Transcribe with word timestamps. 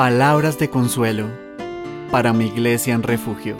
palabras 0.00 0.58
de 0.58 0.70
consuelo 0.70 1.28
para 2.10 2.32
mi 2.32 2.46
iglesia 2.46 2.94
en 2.94 3.02
refugio. 3.02 3.58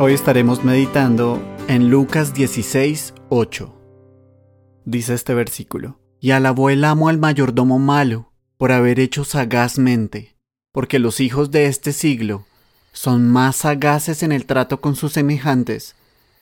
Hoy 0.00 0.14
estaremos 0.14 0.64
meditando 0.64 1.40
en 1.68 1.90
Lucas 1.90 2.34
16, 2.34 3.14
8. 3.28 3.72
Dice 4.84 5.14
este 5.14 5.32
versículo, 5.32 6.00
y 6.18 6.32
alabó 6.32 6.70
el 6.70 6.84
amo 6.84 7.08
al 7.08 7.18
mayordomo 7.18 7.78
malo 7.78 8.32
por 8.58 8.72
haber 8.72 8.98
hecho 8.98 9.22
sagazmente, 9.22 10.34
porque 10.72 10.98
los 10.98 11.20
hijos 11.20 11.52
de 11.52 11.66
este 11.66 11.92
siglo 11.92 12.46
son 12.90 13.30
más 13.30 13.54
sagaces 13.54 14.24
en 14.24 14.32
el 14.32 14.44
trato 14.44 14.80
con 14.80 14.96
sus 14.96 15.12
semejantes 15.12 15.94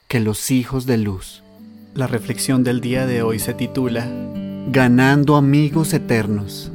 que 0.08 0.20
los 0.20 0.50
hijos 0.50 0.86
de 0.86 0.96
luz. 0.96 1.42
La 1.98 2.06
reflexión 2.06 2.62
del 2.62 2.80
día 2.80 3.06
de 3.06 3.22
hoy 3.22 3.40
se 3.40 3.54
titula 3.54 4.08
Ganando 4.68 5.34
amigos 5.34 5.92
eternos. 5.92 6.70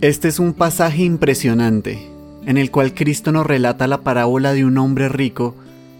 Este 0.00 0.26
es 0.26 0.40
un 0.40 0.52
pasaje 0.52 1.04
impresionante 1.04 2.10
en 2.44 2.58
el 2.58 2.72
cual 2.72 2.92
Cristo 2.92 3.30
nos 3.30 3.46
relata 3.46 3.86
la 3.86 4.00
parábola 4.00 4.52
de 4.52 4.64
un 4.64 4.78
hombre 4.78 5.08
rico 5.08 5.54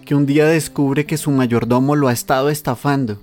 que 0.05 0.17
un 0.17 0.27
día 0.27 0.47
descubre 0.47 1.07
que 1.07 1.17
su 1.17 1.31
mayordomo 1.31 1.95
lo 1.95 2.09
ha 2.09 2.13
estado 2.13 2.51
estafando, 2.51 3.21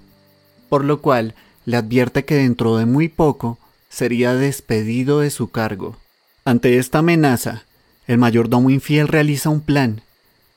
por 0.70 0.86
lo 0.86 1.02
cual 1.02 1.36
le 1.66 1.76
advierte 1.76 2.24
que 2.24 2.36
dentro 2.36 2.78
de 2.78 2.86
muy 2.86 3.10
poco 3.10 3.58
sería 3.90 4.34
despedido 4.36 5.20
de 5.20 5.32
su 5.32 5.52
cargo. 5.52 5.98
Ante 6.46 6.78
esta 6.78 7.00
amenaza, 7.00 7.66
el 8.08 8.20
mayordomo 8.20 8.70
infiel 8.70 9.10
realiza 9.10 9.50
un 9.50 9.60
plan, 9.60 10.02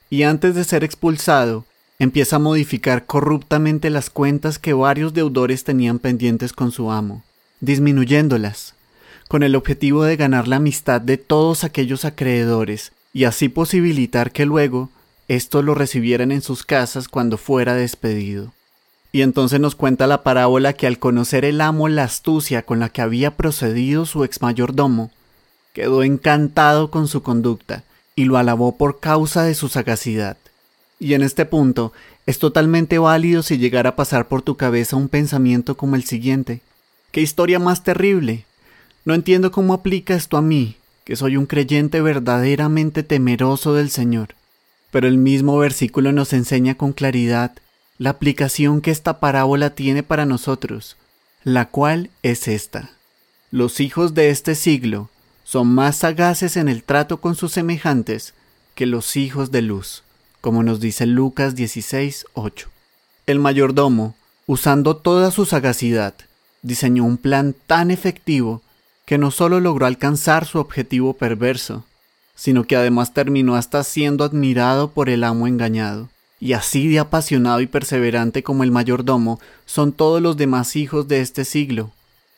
y 0.08 0.22
antes 0.22 0.54
de 0.54 0.62
ser 0.62 0.84
expulsado, 0.84 1.64
empieza 1.98 2.36
a 2.36 2.40
modificar 2.40 3.06
corruptamente 3.06 3.90
las 3.90 4.10
cuentas 4.10 4.58
que 4.58 4.72
varios 4.72 5.14
deudores 5.14 5.64
tenían 5.64 5.98
pendientes 5.98 6.52
con 6.52 6.72
su 6.72 6.90
amo, 6.90 7.22
disminuyéndolas, 7.60 8.74
con 9.28 9.42
el 9.42 9.56
objetivo 9.56 10.04
de 10.04 10.16
ganar 10.16 10.48
la 10.48 10.56
amistad 10.56 11.00
de 11.00 11.16
todos 11.16 11.64
aquellos 11.64 12.04
acreedores 12.04 12.92
y 13.12 13.24
así 13.24 13.48
posibilitar 13.48 14.32
que 14.32 14.44
luego 14.44 14.90
estos 15.28 15.64
lo 15.64 15.74
recibieran 15.74 16.32
en 16.32 16.42
sus 16.42 16.64
casas 16.64 17.08
cuando 17.08 17.38
fuera 17.38 17.74
despedido. 17.74 18.52
Y 19.12 19.22
entonces 19.22 19.60
nos 19.60 19.76
cuenta 19.76 20.08
la 20.08 20.24
parábola 20.24 20.72
que 20.72 20.88
al 20.88 20.98
conocer 20.98 21.44
el 21.44 21.60
amo 21.60 21.88
la 21.88 22.02
astucia 22.02 22.62
con 22.62 22.80
la 22.80 22.88
que 22.88 23.00
había 23.00 23.36
procedido 23.36 24.06
su 24.06 24.24
ex 24.24 24.42
mayordomo, 24.42 25.12
quedó 25.72 26.02
encantado 26.02 26.90
con 26.90 27.06
su 27.06 27.22
conducta 27.22 27.84
y 28.16 28.24
lo 28.24 28.36
alabó 28.36 28.76
por 28.76 28.98
causa 28.98 29.44
de 29.44 29.54
su 29.54 29.68
sagacidad. 29.68 30.36
Y 31.04 31.12
en 31.12 31.22
este 31.22 31.44
punto 31.44 31.92
es 32.24 32.38
totalmente 32.38 32.98
válido 32.98 33.42
si 33.42 33.58
llegara 33.58 33.90
a 33.90 33.94
pasar 33.94 34.26
por 34.26 34.40
tu 34.40 34.56
cabeza 34.56 34.96
un 34.96 35.10
pensamiento 35.10 35.76
como 35.76 35.96
el 35.96 36.04
siguiente. 36.04 36.62
¡Qué 37.12 37.20
historia 37.20 37.58
más 37.58 37.84
terrible! 37.84 38.46
No 39.04 39.12
entiendo 39.12 39.52
cómo 39.52 39.74
aplica 39.74 40.14
esto 40.14 40.38
a 40.38 40.40
mí, 40.40 40.78
que 41.04 41.14
soy 41.14 41.36
un 41.36 41.44
creyente 41.44 42.00
verdaderamente 42.00 43.02
temeroso 43.02 43.74
del 43.74 43.90
Señor. 43.90 44.28
Pero 44.90 45.06
el 45.06 45.18
mismo 45.18 45.58
versículo 45.58 46.10
nos 46.10 46.32
enseña 46.32 46.74
con 46.74 46.94
claridad 46.94 47.52
la 47.98 48.08
aplicación 48.08 48.80
que 48.80 48.90
esta 48.90 49.20
parábola 49.20 49.74
tiene 49.74 50.02
para 50.02 50.24
nosotros, 50.24 50.96
la 51.42 51.66
cual 51.66 52.08
es 52.22 52.48
esta. 52.48 52.92
Los 53.50 53.78
hijos 53.80 54.14
de 54.14 54.30
este 54.30 54.54
siglo 54.54 55.10
son 55.44 55.66
más 55.66 55.96
sagaces 55.96 56.56
en 56.56 56.70
el 56.70 56.82
trato 56.82 57.20
con 57.20 57.34
sus 57.34 57.52
semejantes 57.52 58.32
que 58.74 58.86
los 58.86 59.16
hijos 59.18 59.50
de 59.50 59.60
luz, 59.60 60.02
como 60.44 60.62
nos 60.62 60.78
dice 60.78 61.06
Lucas 61.06 61.54
16, 61.54 62.26
8. 62.34 62.68
El 63.24 63.38
mayordomo, 63.38 64.14
usando 64.46 64.94
toda 64.94 65.30
su 65.30 65.46
sagacidad, 65.46 66.12
diseñó 66.60 67.04
un 67.04 67.16
plan 67.16 67.56
tan 67.66 67.90
efectivo 67.90 68.60
que 69.06 69.16
no 69.16 69.30
solo 69.30 69.58
logró 69.58 69.86
alcanzar 69.86 70.44
su 70.44 70.58
objetivo 70.58 71.14
perverso, 71.14 71.86
sino 72.34 72.64
que 72.64 72.76
además 72.76 73.14
terminó 73.14 73.56
hasta 73.56 73.82
siendo 73.84 74.22
admirado 74.22 74.90
por 74.90 75.08
el 75.08 75.24
amo 75.24 75.46
engañado. 75.46 76.10
Y 76.40 76.52
así 76.52 76.88
de 76.88 76.98
apasionado 76.98 77.62
y 77.62 77.66
perseverante 77.66 78.42
como 78.42 78.64
el 78.64 78.70
mayordomo 78.70 79.40
son 79.64 79.92
todos 79.92 80.20
los 80.20 80.36
demás 80.36 80.76
hijos 80.76 81.08
de 81.08 81.22
este 81.22 81.46
siglo, 81.46 81.90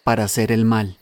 para 0.05 0.22
hacer 0.22 0.53
el 0.53 0.65
mal. 0.65 0.97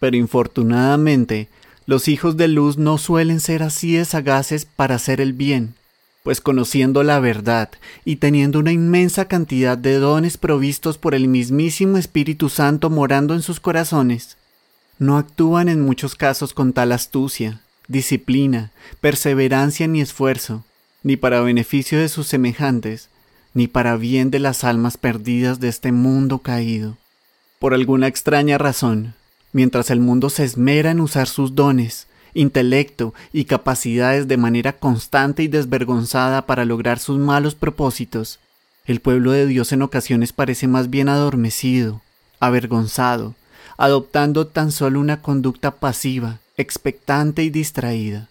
Pero 0.00 0.16
infortunadamente, 0.16 1.50
los 1.84 2.08
hijos 2.08 2.38
de 2.38 2.48
luz 2.48 2.78
no 2.78 2.96
suelen 2.96 3.38
ser 3.40 3.62
así 3.62 3.92
de 3.92 4.06
sagaces 4.06 4.64
para 4.64 4.94
hacer 4.94 5.20
el 5.20 5.34
bien, 5.34 5.74
pues 6.22 6.40
conociendo 6.40 7.02
la 7.02 7.18
verdad 7.20 7.70
y 8.04 8.16
teniendo 8.16 8.58
una 8.58 8.72
inmensa 8.72 9.26
cantidad 9.26 9.76
de 9.76 9.94
dones 9.98 10.36
provistos 10.36 10.98
por 10.98 11.14
el 11.14 11.28
mismísimo 11.28 11.98
Espíritu 11.98 12.48
Santo 12.48 12.90
morando 12.90 13.34
en 13.34 13.42
sus 13.42 13.58
corazones, 13.60 14.36
no 14.98 15.18
actúan 15.18 15.68
en 15.68 15.80
muchos 15.80 16.14
casos 16.14 16.54
con 16.54 16.72
tal 16.72 16.92
astucia, 16.92 17.60
disciplina, 17.88 18.70
perseverancia 19.00 19.88
ni 19.88 20.00
esfuerzo, 20.00 20.64
ni 21.02 21.16
para 21.16 21.40
beneficio 21.40 21.98
de 21.98 22.08
sus 22.08 22.28
semejantes, 22.28 23.08
ni 23.54 23.66
para 23.66 23.96
bien 23.96 24.30
de 24.30 24.38
las 24.38 24.64
almas 24.64 24.96
perdidas 24.96 25.58
de 25.58 25.68
este 25.68 25.90
mundo 25.90 26.38
caído. 26.38 26.96
Por 27.58 27.74
alguna 27.74 28.06
extraña 28.06 28.58
razón, 28.58 29.14
mientras 29.52 29.90
el 29.90 30.00
mundo 30.00 30.30
se 30.30 30.44
esmera 30.44 30.92
en 30.92 31.00
usar 31.00 31.28
sus 31.28 31.54
dones, 31.54 32.06
intelecto 32.34 33.14
y 33.32 33.44
capacidades 33.44 34.28
de 34.28 34.36
manera 34.36 34.72
constante 34.72 35.42
y 35.42 35.48
desvergonzada 35.48 36.46
para 36.46 36.64
lograr 36.64 36.98
sus 36.98 37.18
malos 37.18 37.54
propósitos, 37.54 38.38
el 38.86 39.00
pueblo 39.00 39.32
de 39.32 39.46
Dios 39.46 39.72
en 39.72 39.82
ocasiones 39.82 40.32
parece 40.32 40.66
más 40.66 40.90
bien 40.90 41.08
adormecido, 41.08 42.02
avergonzado, 42.40 43.34
adoptando 43.76 44.46
tan 44.46 44.72
solo 44.72 45.00
una 45.00 45.22
conducta 45.22 45.72
pasiva, 45.72 46.38
expectante 46.56 47.42
y 47.42 47.50
distraída. 47.50 48.28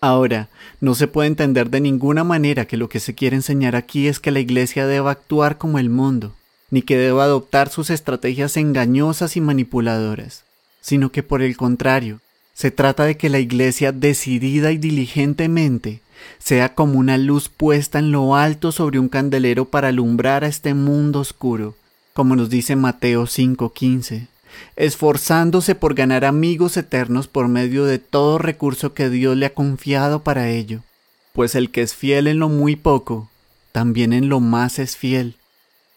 Ahora, 0.00 0.48
no 0.80 0.94
se 0.94 1.06
puede 1.06 1.28
entender 1.28 1.70
de 1.70 1.80
ninguna 1.80 2.24
manera 2.24 2.64
que 2.64 2.76
lo 2.76 2.88
que 2.88 3.00
se 3.00 3.14
quiere 3.14 3.36
enseñar 3.36 3.76
aquí 3.76 4.08
es 4.08 4.18
que 4.18 4.30
la 4.30 4.40
Iglesia 4.40 4.86
deba 4.86 5.12
actuar 5.12 5.58
como 5.58 5.78
el 5.78 5.90
mundo, 5.90 6.32
ni 6.70 6.82
que 6.82 6.96
deba 6.96 7.24
adoptar 7.24 7.68
sus 7.68 7.90
estrategias 7.90 8.56
engañosas 8.56 9.36
y 9.36 9.40
manipuladoras 9.40 10.44
sino 10.82 11.10
que 11.10 11.22
por 11.22 11.40
el 11.40 11.56
contrario, 11.56 12.20
se 12.54 12.70
trata 12.70 13.04
de 13.04 13.16
que 13.16 13.28
la 13.28 13.38
Iglesia 13.38 13.92
decidida 13.92 14.72
y 14.72 14.78
diligentemente 14.78 16.00
sea 16.38 16.74
como 16.74 16.98
una 16.98 17.18
luz 17.18 17.48
puesta 17.48 17.98
en 17.98 18.12
lo 18.12 18.36
alto 18.36 18.72
sobre 18.72 18.98
un 18.98 19.08
candelero 19.08 19.66
para 19.66 19.88
alumbrar 19.88 20.44
a 20.44 20.48
este 20.48 20.74
mundo 20.74 21.20
oscuro, 21.20 21.74
como 22.12 22.36
nos 22.36 22.50
dice 22.50 22.76
Mateo 22.76 23.26
5:15, 23.26 24.28
esforzándose 24.76 25.74
por 25.74 25.94
ganar 25.94 26.24
amigos 26.24 26.76
eternos 26.76 27.26
por 27.26 27.48
medio 27.48 27.84
de 27.84 27.98
todo 27.98 28.38
recurso 28.38 28.94
que 28.94 29.08
Dios 29.08 29.36
le 29.36 29.46
ha 29.46 29.54
confiado 29.54 30.22
para 30.22 30.50
ello, 30.50 30.82
pues 31.32 31.54
el 31.54 31.70
que 31.70 31.82
es 31.82 31.94
fiel 31.94 32.26
en 32.26 32.38
lo 32.38 32.48
muy 32.48 32.76
poco, 32.76 33.30
también 33.72 34.12
en 34.12 34.28
lo 34.28 34.40
más 34.40 34.78
es 34.78 34.96
fiel, 34.96 35.36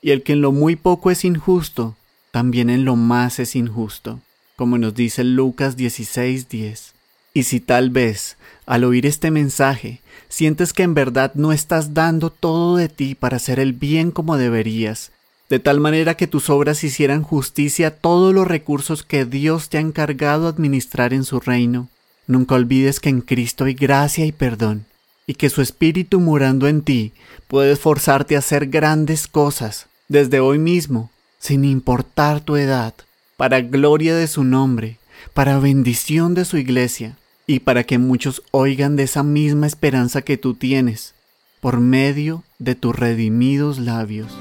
y 0.01 0.11
el 0.11 0.23
que 0.23 0.33
en 0.33 0.41
lo 0.41 0.51
muy 0.51 0.75
poco 0.75 1.11
es 1.11 1.25
injusto, 1.25 1.95
también 2.31 2.69
en 2.69 2.85
lo 2.85 2.95
más 2.95 3.39
es 3.39 3.55
injusto 3.55 4.22
como 4.55 4.77
nos 4.77 4.95
dice 4.95 5.23
Lucas 5.23 5.77
16:10. 5.77 6.93
Y 7.33 7.43
si 7.43 7.59
tal 7.59 7.89
vez, 7.89 8.38
al 8.66 8.85
oír 8.85 9.05
este 9.05 9.29
mensaje, 9.29 10.01
sientes 10.29 10.71
que 10.71 10.83
en 10.83 10.93
verdad 10.93 11.33
no 11.35 11.51
estás 11.51 11.93
dando 11.93 12.29
todo 12.29 12.77
de 12.77 12.88
ti 12.88 13.13
para 13.13 13.38
hacer 13.38 13.59
el 13.59 13.73
bien 13.73 14.11
como 14.11 14.38
deberías, 14.38 15.11
de 15.49 15.59
tal 15.59 15.79
manera 15.79 16.16
que 16.16 16.27
tus 16.27 16.49
obras 16.49 16.83
hicieran 16.83 17.23
justicia 17.23 17.88
a 17.88 17.91
todos 17.91 18.33
los 18.33 18.47
recursos 18.47 19.03
que 19.03 19.25
Dios 19.25 19.69
te 19.69 19.77
ha 19.77 19.81
encargado 19.81 20.47
administrar 20.47 21.13
en 21.13 21.25
su 21.25 21.41
reino, 21.41 21.89
nunca 22.25 22.55
olvides 22.55 22.99
que 22.99 23.09
en 23.09 23.22
Cristo 23.22 23.66
hay 23.66 23.73
gracia 23.73 24.25
y 24.25 24.31
perdón, 24.31 24.85
y 25.27 25.33
que 25.33 25.49
su 25.49 25.61
Espíritu 25.61 26.22
morando 26.22 26.67
en 26.67 26.81
ti 26.81 27.11
puede 27.47 27.73
esforzarte 27.73 28.37
a 28.37 28.40
hacer 28.40 28.67
grandes 28.67 29.28
cosas, 29.28 29.87
desde 30.07 30.40
hoy 30.40 30.57
mismo, 30.57 31.11
sin 31.37 31.66
importar 31.66 32.40
tu 32.40 32.55
edad 32.55 32.96
para 33.37 33.61
gloria 33.61 34.16
de 34.16 34.28
su 34.28 34.43
nombre, 34.43 34.97
para 35.34 35.59
bendición 35.59 36.34
de 36.34 36.46
su 36.46 36.58
iglesia, 36.58 37.17
y 37.47 37.59
para 37.59 37.84
que 37.84 37.97
muchos 37.97 38.41
oigan 38.52 38.96
de 38.96 39.03
esa 39.03 39.23
misma 39.23 39.67
esperanza 39.67 40.22
que 40.22 40.37
tú 40.37 40.53
tienes, 40.53 41.14
por 41.59 41.79
medio 41.79 42.43
de 42.59 42.76
tus 42.76 42.96
redimidos 42.96 43.78
labios. 43.78 44.32